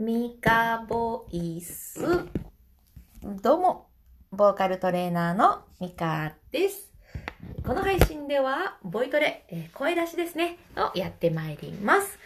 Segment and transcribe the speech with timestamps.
[0.00, 2.00] ミカボイス。
[3.42, 3.90] どうも、
[4.32, 6.90] ボーカルトレーナーのミカです。
[7.66, 12.18] この配信では、ボイトレ、えー声出しですね、をやってまいります。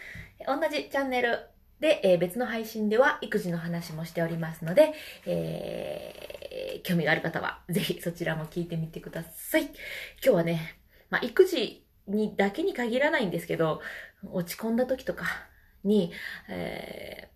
[0.47, 1.37] 同じチャンネル
[1.81, 4.93] で、えー別の配信では育児の話もしておりますので、
[5.25, 9.63] えー興味がある方は、ぜひそちらも聞いてみてください。
[9.63, 9.73] 今
[10.21, 10.77] 日はね、
[11.09, 13.81] まあ、育児にだけに限らないんですけど、
[14.31, 15.25] 落ち込んだ時とか
[15.83, 16.13] に、
[16.47, 17.34] えー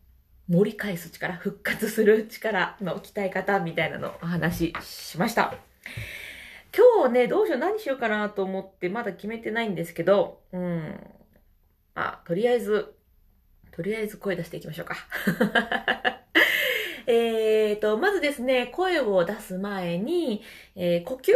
[0.49, 5.53] 盛り返す力、復活する力の鍛え方みたいなのをお話ししました。
[6.75, 10.99] 今日ね、どうしよう、何しようかなと思ってまだ決めてないんですけど、うん。
[11.93, 12.95] あ、とりあえず、
[13.71, 14.95] とりあえず声出していきましょうか。
[17.05, 20.41] えーと、まずですね、声を出す前に、
[20.75, 21.31] えー呼吸？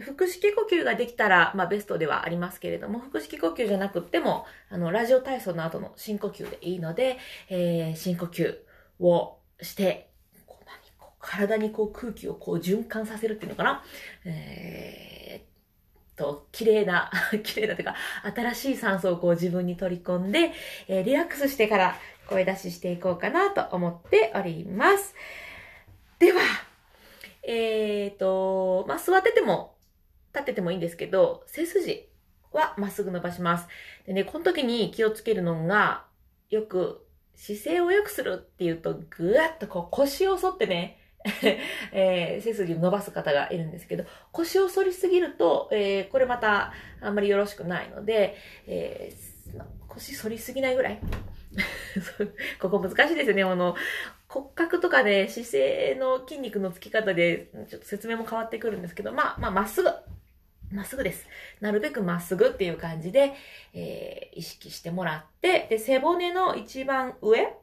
[0.00, 7.18] 腹式呼吸ができたら、まあベストではありますけれども、腹式呼吸じゃなくても、あの、ラジオ体操の後の深呼吸でいいので、
[7.50, 8.56] えー深呼吸
[9.00, 10.08] をして、
[10.46, 13.84] こう何こう体にこう空気をこう循環させるっていうのかな？
[14.24, 17.10] えーと、綺麗な、
[17.44, 17.94] 綺麗なというか、
[18.34, 20.52] 新しい酸素をこう自分に取り込んで、
[20.88, 21.96] えーリラックスしてから
[22.28, 25.14] 声出ししていこうかなと思っております。
[26.18, 26.40] では、
[27.42, 29.71] えーと、まあ、座ってても、
[30.34, 32.08] 立ててもいいんですけど、背筋
[32.52, 33.68] はまっすぐ伸ばします。
[34.06, 36.04] でね、この時に気をつけるのが、
[36.50, 40.98] よく、姿勢を良くするっていうと、ぐわっとこう腰を反ってね、
[41.92, 49.32] えー背筋を伸ばす方がいるんですけど、腰を反りすぎると、えーこれまたあんまりよろしくないので、えー
[49.88, 50.98] 腰反りすぎないぐらい？
[52.60, 53.42] ここ難しいですよね。
[53.42, 53.76] あの、
[54.26, 59.90] 骨格とかで姿勢の筋肉のつき方で、ちょっと説明も変わってくるんですけど、まあ、まあ、まっすぐ。
[60.72, 61.26] まっすぐです。
[61.60, 63.34] なるべくまっすぐっていう感じで、
[63.74, 67.54] えー意識してもらって、で、背骨の一番上、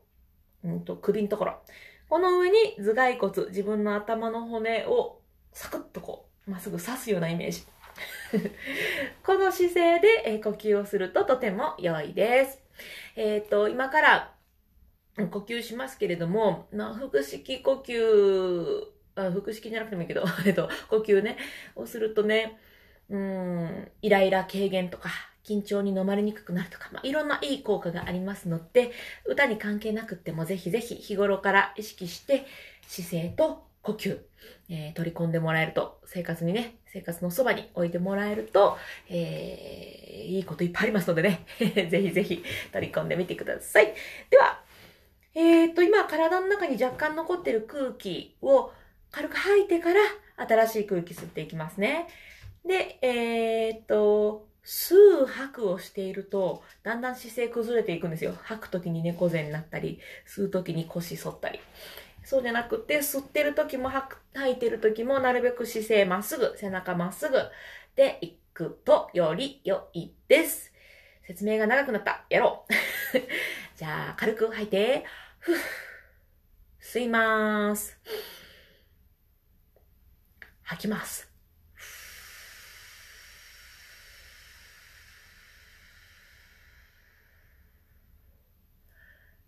[0.63, 1.59] うんと、首のところ。
[2.07, 5.19] この上に頭蓋骨、自分の頭の骨を
[5.51, 7.63] サクッとこう、まっすぐ刺すようなイメージ。
[9.25, 12.61] この姿勢で、えー呼吸をするととても良いです。
[13.15, 14.33] えっ、と、今から
[15.27, 18.83] 呼吸しますけれども、まあ、腹式呼吸、
[19.15, 21.37] あ腹式じゃなくてもいいけど、 えっと、呼吸ね、
[21.75, 22.59] をするとね、
[23.09, 25.09] うん、イライラ軽減とか、
[25.43, 28.91] 緊張に飲まれにくくなるとか、まあ、いろんないい効果がありますので、
[29.25, 32.45] 歌に関係なくってもぜひぜひ日頃から意識して
[32.87, 34.19] 姿勢と呼吸、
[34.69, 38.77] えー取り込んでもらえると、生活にね、生活のそばに置いてもらえると、
[39.09, 41.45] えーいいこといっぱいありますのでね、
[41.89, 43.93] ぜひぜひ取り込んでみてください。
[44.29, 44.61] では、
[45.33, 48.71] えー、と、今体の中に若干残ってる空気を
[49.11, 50.01] 軽く吐いてから
[50.37, 52.07] 新しい空気吸っていきますね。
[52.65, 58.35] で、えー、と、吸う吐くをしていると、だんだん姿勢崩れていくんですよ。
[58.43, 61.59] 吐くときに猫背になったり、吸うときに腰反ったり。
[62.23, 67.37] そうじゃなくて、吸ってるときも吐く吐いてるときもなるべく姿勢まっすぐ、背中まっすぐ
[67.95, 70.71] でいくとより良いです。
[71.25, 72.25] 説明が長くなった。
[72.29, 72.73] やろう。
[73.77, 75.05] じゃあ、軽く吐いて、
[75.39, 75.53] ふ
[76.81, 77.99] 吸います。
[80.63, 81.31] 吐きます。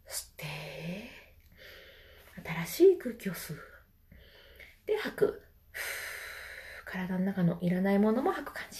[0.08, 1.12] 吸って、
[2.66, 3.60] 新しい空気を吸う。
[4.86, 5.44] で、吐く。
[6.86, 8.80] 体の中のいらないものも吐く感じ。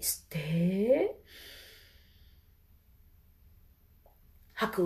[0.00, 1.16] 吸って、
[4.54, 4.82] 吐く。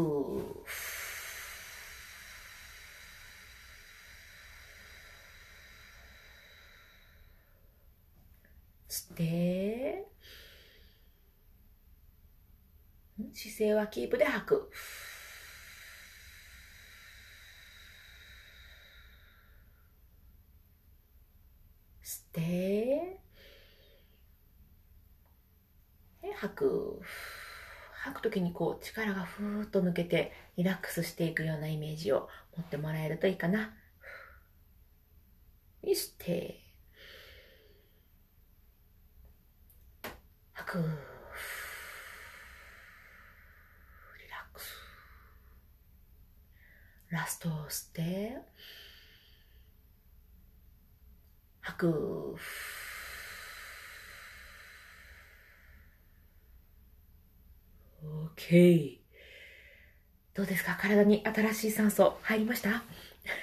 [8.89, 10.07] 吸って、
[13.19, 14.71] ん姿勢はキープで吐く。
[22.03, 23.21] 吸って、
[26.37, 27.01] 吐く。
[28.03, 33.75] 吐くときにこう力がふーっと抜けてリラックスしていくようなイメージを持ってもらえるといいかな。
[35.83, 36.61] にして、
[40.53, 40.79] 吐く。
[40.79, 40.85] リ
[44.29, 44.75] ラックス。
[47.11, 48.37] ラストを吸って、
[51.61, 52.37] 吐く。
[58.37, 58.99] OK。
[60.35, 60.77] どうですか？
[60.81, 62.83] 体に新しい酸素入りました？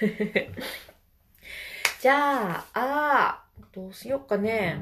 [2.00, 4.80] じゃあ、あーどうしよっかね。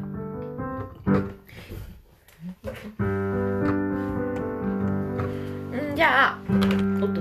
[5.73, 6.39] うじゃあ、
[7.03, 7.21] おっと、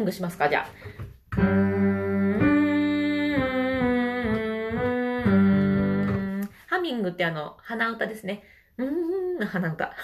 [0.00, 0.70] ングしますか、じゃあ。
[1.40, 1.70] うん
[6.66, 8.42] ハミングってあの、鼻歌ですね。
[8.78, 9.94] うーん鼻歌。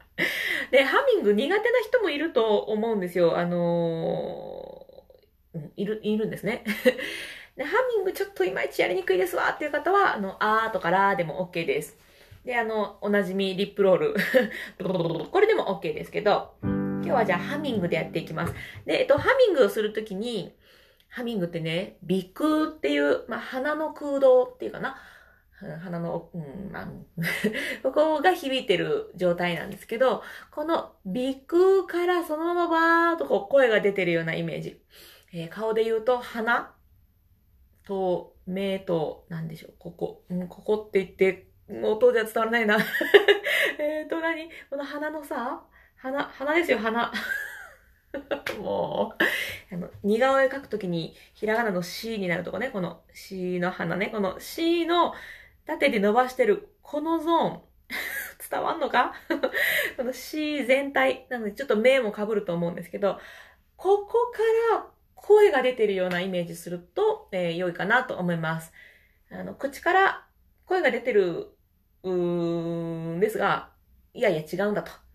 [0.70, 3.38] で、ハミング苦手な人もいると思うんですよ。
[3.38, 6.64] あのーいる、いるんですね。
[7.56, 11.96] で、ハミングちょっといまいちやりにくいですわっていう方は、あの、あーとかラーでも OK です。
[12.44, 14.14] で、あの、おなじみリップロール。
[15.30, 16.54] これでも OK ですけど、
[17.06, 18.54] 今日はじゃあハミングでやっていきます。
[18.84, 20.52] で、えっと、ハミングをするときに、
[21.08, 24.96] ハミングってね、鼻腔っていう、まあ、鼻の空洞っていうかな？
[25.82, 26.88] 鼻の、うん、まあ、
[27.82, 34.82] ここが響いてる状態なんですけど、この鼻腔からそのままバーっとこう声が出てるようなイメージ。
[35.32, 36.74] えー顔で言うと鼻
[37.86, 40.24] と目と、なんでしょう、ここ。
[40.28, 41.46] うん、ここって言って、
[41.84, 42.76] 音じゃ伝わらないな。
[43.78, 44.50] えっと何？
[44.68, 45.62] この鼻のさ、
[45.96, 47.12] 鼻、鼻ですよ、鼻。
[48.58, 49.14] も
[49.70, 55.14] う、あの、似顔絵描くときに、ひらがなの C になるとこね、この C の鼻ね、この C の
[55.66, 57.62] 縦で伸ばしてる、このゾーン。
[58.50, 59.14] 伝わんのか？
[59.96, 61.26] この C 全体。
[61.30, 63.20] なので、ちょっと目も被ると思うんですけど、
[63.76, 64.38] ここか
[64.74, 68.72] ら声が出てるようなイメージすると、えー良いかなと思います。
[69.30, 70.26] あの、口から
[70.66, 71.56] 声が出てる、
[72.02, 73.72] うーんですが、
[74.14, 75.05] いやいや違うんだと。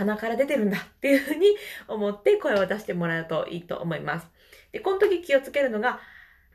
[0.00, 1.46] 鼻から出てるんだっていうふうに
[1.86, 4.28] 思って声を出してもらうといいと思います。
[4.72, 6.00] で、この時気をつけるのが、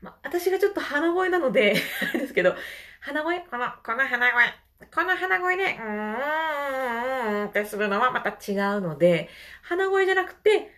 [0.02, 1.76] まあ、私がちょっと鼻声なので、
[2.12, 2.56] ですけど、
[3.00, 3.40] 鼻声？
[3.48, 4.44] この、この鼻声。
[4.92, 9.30] この鼻声で、うーんってするのはまた違うので、
[9.62, 10.72] 鼻声じゃなくて、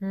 [0.00, 0.08] うー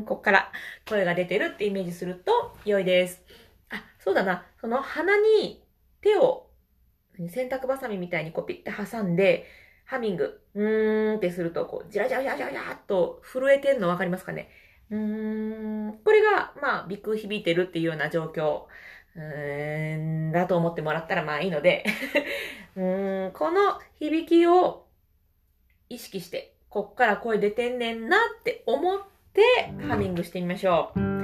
[0.00, 0.52] ん、こっから
[0.86, 3.24] 声が出てるってイメージすると良いです。
[3.70, 4.44] あ、そうだな。
[4.60, 5.64] その鼻に
[6.02, 6.47] 手を
[7.28, 9.46] 洗濯バサミみたいにこうピッて挟んで、
[9.84, 14.50] ハミング、うーんってすると、こう、じらじらじらじらじらっと震えてるのわかりますかね？
[14.90, 18.64] うーん、これが、まあ、鼻腔響いてるっていうような状況、
[19.16, 19.96] うー
[20.28, 21.84] ん、だと思ってもらったらまあいいので、
[22.76, 24.86] うーん、この響きを
[25.88, 29.00] 意識して、こっから声出てんねんなって思っ
[29.32, 29.42] て、
[29.88, 31.17] ハミングしてみましょう。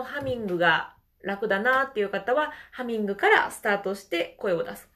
[0.00, 4.88] もハミングが楽だなっていう方は、ハミングからスタートして声を出す。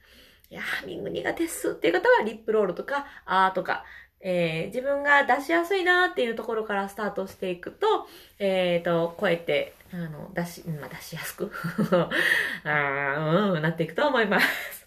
[0.51, 3.85] いや、ハミング苦手っすっていう方は、リップロールとか、あーとか、
[4.21, 8.09] えー自分が出しやすいなっていうところからスタートしていくと、
[8.39, 11.53] えっ、と、声って、あの、出し、まあ、出しやすく
[12.65, 14.87] あ、うん、なっていくと思います。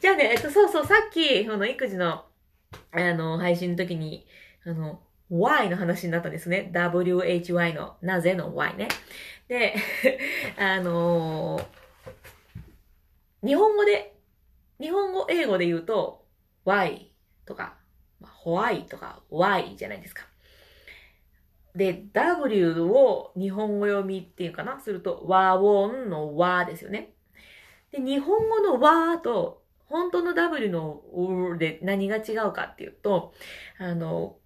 [0.00, 2.24] じゃあね、えっと、そうそう、さっき、その、育児の、
[2.92, 4.26] あの、配信の時に、
[4.64, 6.70] あの、why の話になったんですね。
[6.72, 8.88] why の、なぜの why ね。
[9.48, 9.74] で、
[10.58, 11.60] あの
[13.44, 14.16] 日本語で、
[14.80, 16.26] 日本語、英語で言うと、
[16.64, 17.08] why
[17.44, 17.76] とか、
[18.44, 20.26] why とか why じゃないですか。
[21.74, 24.80] で、W を日本語読みっていうかな？
[24.80, 27.12] すると、和音の和ですよね。
[27.92, 33.34] で、日本語のわーと、本当の W のうで何が違うかっていうと、
[33.78, 34.38] あの、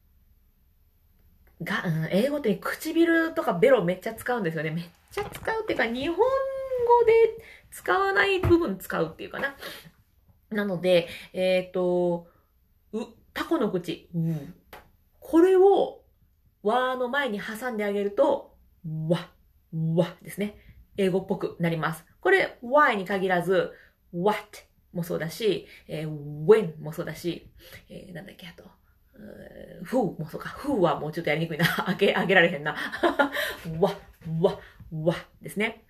[1.62, 4.70] が、うん、英語って唇とかベロめっちゃ使うんですよね。
[4.70, 6.24] めっちゃ使うっていうか、日本語
[7.06, 9.54] で使わない部分使うっていうかな。
[10.50, 12.26] なので、えっ、ー、と、
[12.92, 14.54] う、タコの口、うん。
[15.20, 16.02] これを、
[16.62, 18.56] わーの前に挟んであげると、
[19.08, 19.30] わ、
[19.94, 20.56] わですね。
[20.96, 22.04] 英語っぽくなります。
[22.20, 23.72] これ、why に限らず、
[24.12, 24.42] what
[24.92, 27.50] もそうだし、えー、when もそうだし、
[27.88, 28.64] えー、なんだっけ、あと、
[29.84, 30.50] who もそうか。
[30.50, 31.66] who はもうちょっとやりにくいな。
[31.88, 32.76] あげ、あげられへんな。
[33.78, 33.94] わ、
[34.40, 34.58] わ、
[34.92, 35.84] わですね。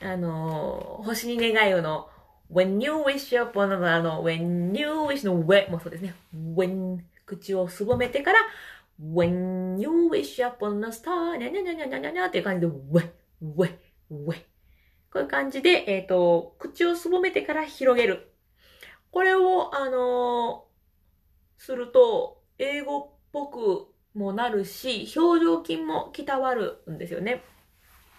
[0.00, 2.08] あのー、星に願いをの
[2.52, 6.14] when you wish upon あの、when you wish の w もそうですね。
[6.34, 8.40] when 口をすぼめてから
[9.00, 13.10] when you wish upon a star にゃにゃにゃにゃにゃにゃにゃっていう感じで w,
[13.40, 13.78] w,
[14.10, 14.50] w
[15.12, 18.32] こういう感じで、えっ、ー、と、口をすぼめてから広げる。
[19.10, 27.42] これを、あのー、すると、英語っぽくもなるし、表情筋も鍛わるんですよね。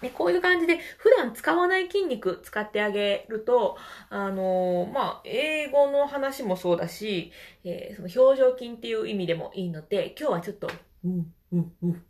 [0.02, 3.78] で、こういう感じで普段使わない筋肉使ってあげると、
[4.10, 7.32] あのー、まあ、英語の話もそうだし、
[7.64, 10.72] えー、その表情筋っていう意味でもいいので、今日はちょっと、
[11.06, 12.04] うん、うん、うん。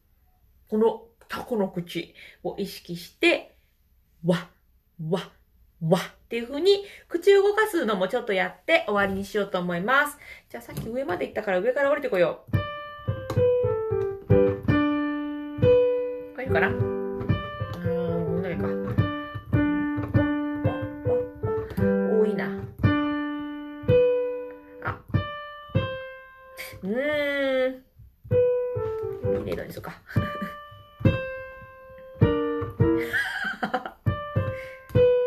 [0.69, 3.57] このタコの口を意識して、
[4.25, 4.47] わ、
[5.09, 5.31] わ、
[5.88, 10.17] わっていう風に口を動かすのもちょっとやって終わりにしようと思います。
[10.50, 12.51] じゃあさっき上まで行ったから上から降りてこよう。
[16.35, 16.71] これかな？
[29.81, 30.30] こ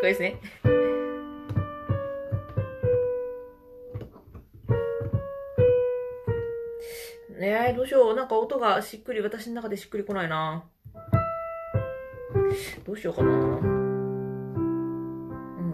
[0.05, 0.39] れですね。
[7.37, 8.15] ねえ、どうしよう。
[8.15, 10.63] なんか音がしっくり、私の中でしっくりこないな。
[12.85, 13.29] どうしようかな。
[13.29, 13.33] う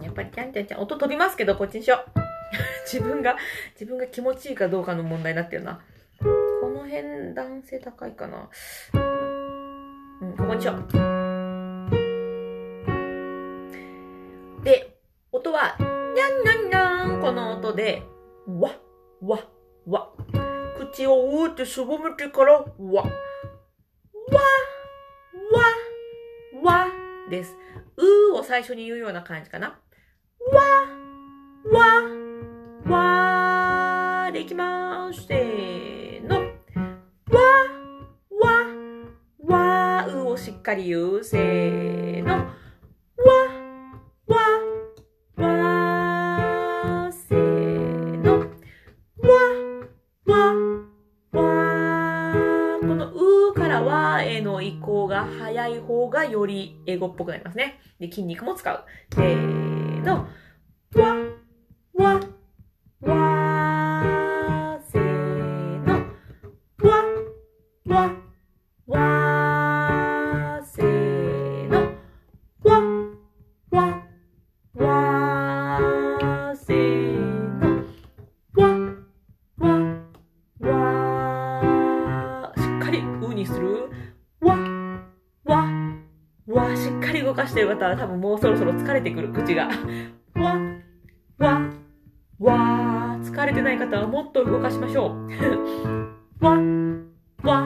[0.02, 2.20] やっぱりちゃんちゃんちゃん、音飛びますけど、こっちにしよう。
[2.92, 3.36] 自分が、
[3.74, 5.80] 自分が気持ちいいかどうかの問題になってるな。
[6.18, 8.48] この辺、男性高いかな。
[10.20, 11.21] うん、ここにしよう。
[17.74, 18.02] で、
[18.46, 18.70] わ、
[19.20, 19.38] わ、
[19.86, 20.12] わ。
[20.78, 23.02] 口をうーってすぼめてから、わ、わ、
[26.62, 26.86] わ、わ
[27.30, 27.56] です。
[27.96, 29.78] うーを最初に言うような感じかな。
[30.52, 30.62] わ、
[31.70, 32.96] わ、
[34.24, 35.26] わでいきまーす。
[35.26, 36.40] せーの。
[37.30, 37.40] わ、
[39.48, 41.24] わ、わ、うをしっかり言う。
[41.24, 42.51] せーの。
[55.52, 57.78] 早い方がより英語っぽくなりますね。
[58.00, 58.84] で、筋肉も使う。
[59.14, 60.26] せーの。
[87.12, 89.68] り動かしてる方は多分もうそろそろ疲れてくる、口が。
[90.34, 90.56] わ、
[91.38, 91.62] わ、
[92.38, 95.28] わ疲れてない方はもっと動かしましょう。
[96.44, 96.58] わ、
[97.42, 97.62] わ、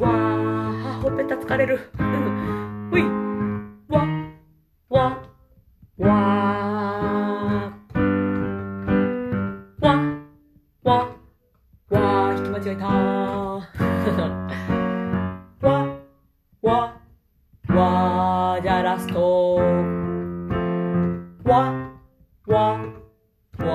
[0.00, 1.78] わほっぺた疲れる。
[2.90, 3.02] ほい、
[3.88, 4.06] わ、
[4.88, 5.18] わ、
[5.98, 6.14] わ
[9.80, 9.94] わ、
[10.82, 11.08] わ、
[11.90, 14.83] わ引き間違えたわ、
[18.54, 19.56] わじゃラスト。
[19.56, 19.64] わ、
[22.46, 22.78] わ、
[23.58, 23.66] わ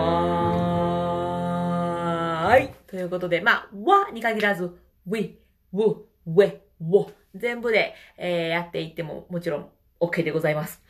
[2.53, 2.69] ーい。
[2.87, 4.73] ということで、まあ、わに限らず、
[5.05, 5.33] ウィ、
[5.73, 7.11] ウ、ウェ、ウォ。
[7.35, 9.69] 全部で、えー、やっていってももちろん
[9.99, 10.81] OK でございます。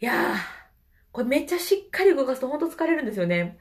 [0.00, 0.36] いやー、
[1.10, 3.58] これめっちゃしっかり動かすとほんと疲れるんですよね。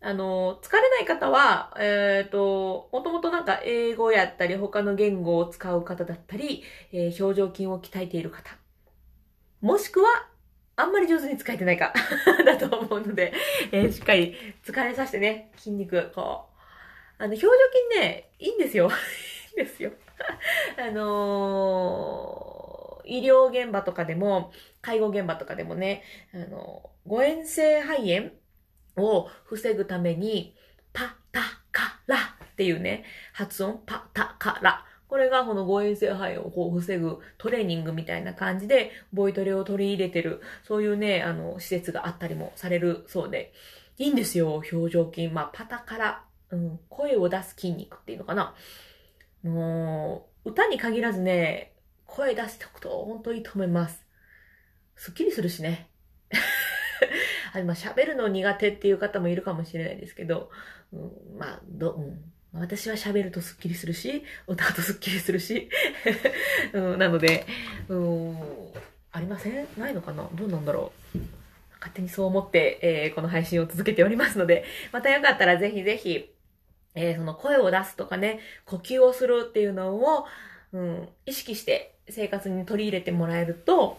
[0.00, 6.62] あの、疲れない方は、えっ、ー、と、もともとなんか英語やったり他の言語を使う方だったり、
[6.92, 8.56] えー、表情筋を鍛えている方。
[9.60, 10.28] もしくは、
[10.76, 11.92] あんまり上手に使えてないか
[12.46, 13.32] だと思うので、
[13.72, 16.48] えー、しっかり疲れさせてね、筋肉、こう。
[17.20, 17.48] あの、表情
[17.90, 18.88] 筋ね、いいんですよ。
[19.56, 19.90] いいんですよ。
[20.76, 28.30] あのー、医療現場とかでも、介護現場とかでもね、あの、誤嚥性肺炎
[28.98, 30.54] を防ぐために、
[30.92, 31.40] パタ
[31.72, 34.84] カラっていうね、発音、パタカラ。
[35.08, 43.52] これがこの誤嚥性肺炎をこう防ぐトレーニングみたいな感じで、ボイトレを取り入れてる、そういうね、あの、施設があったりもされるそうで、
[43.96, 45.28] いいんですよ、表情筋。
[45.28, 48.54] まあ、パタカラ、うん、声を出す筋肉っていうのかな。
[49.42, 51.72] もう、歌に限らずね、
[52.06, 54.04] 声出しておくと本当いいと思います。
[54.96, 55.88] すっきりするしね。
[57.54, 60.50] あま、喋るの苦手っていう方もいるかもしれないですけど、
[60.92, 61.00] うん、
[61.38, 62.32] まあ、ど、うん。
[62.52, 65.68] 私は喋るとスッキリするし、歌うとスッキリするし、
[66.72, 67.46] うん、なので、
[67.88, 68.36] うん、
[69.12, 69.68] ありません？
[69.76, 70.28] ないのかな？
[70.32, 71.18] どうなんだろう？
[71.78, 76.32] 勝手にそう思って、えー、この配信を続けておりますので、またよかったらぜひぜひ、
[76.94, 80.24] えー、その声を出すとかね、呼吸をするっていうのを、
[80.72, 83.98] うん、意識して生活に取り入れてもらえると、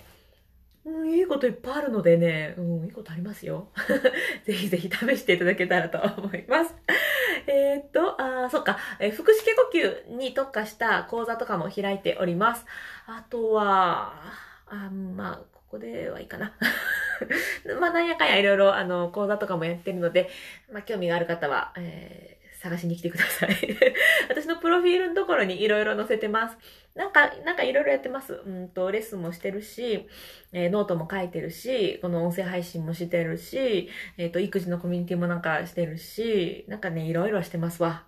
[0.90, 3.70] うん、いいこといっぱいあるのでね、うん、いいことありますよ。
[4.46, 6.76] ぜひぜひ試していただけたらと思います。
[7.48, 12.66] えー、っと、あそっか、えー、腹式呼吸に特化した講座とかも開いております。
[13.06, 14.14] あとは、
[14.68, 16.54] あまあ、ここではいいかな。
[17.80, 20.30] まあ、なんやかんやいろいろ、あの、講座とかもやってるので、
[20.72, 23.56] まあ、興味がある方は、えー探しに来てください
[24.30, 26.58] 私のプロフィールのところにいろいろ載せてます。
[26.94, 28.34] なんか、なんかいろいろやってます。
[28.34, 30.08] うんと、レッスンもしてるし、
[30.52, 38.06] えー、ノートも書いてるし、この音声配信もしてるし、えっ、ー、と、育児のコミュニティもなんかしてるし、なんかね、いろいろしてますわ。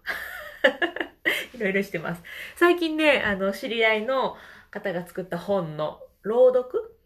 [1.56, 2.24] いろいろしてます。
[2.56, 4.36] 最近ね、あの、知り合いの
[4.70, 6.98] 方が作った本の朗読？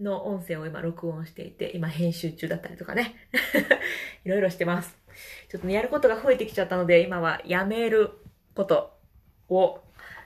[0.00, 3.14] の音声を今録音していて、今編集中だったりとかね。
[4.24, 5.03] いろいろしてます。
[5.48, 8.10] ちょっとね、やることが増えてきちゃったので、今はやめる
[8.54, 8.98] こと
[9.48, 9.80] を、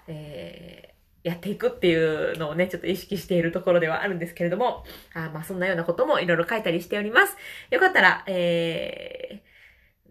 [0.06, 1.94] えー、やっていくってい
[2.32, 7.36] うのをね、ちょっと意識しているところではあるんですけれども、あまあそんなようなこともいろいろ書いたりしております。
[7.70, 9.42] よかったら、え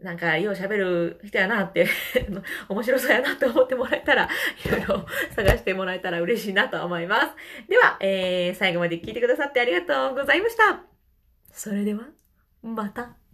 [0.01, 1.87] ー、なんか、よう喋る人やなって
[2.69, 4.29] 面白そうやなって思ってもらえたら、
[4.65, 7.27] いろいろ探してもらえたら嬉しいなと思います。
[7.67, 10.83] では、えー、最後まで聞いてくださってありがとうございました。
[11.51, 12.03] それでは、
[12.61, 13.26] また。